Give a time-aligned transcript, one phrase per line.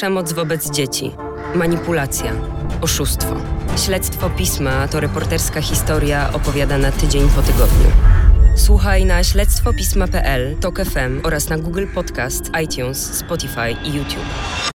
[0.00, 1.12] Przemoc wobec dzieci,
[1.54, 2.32] manipulacja,
[2.80, 3.36] oszustwo.
[3.86, 7.90] Śledztwo pisma to reporterska historia opowiadana tydzień po tygodniu.
[8.56, 14.49] Słuchaj na śledztwopisma.pl, TOK FM oraz na Google Podcast, iTunes, Spotify i YouTube.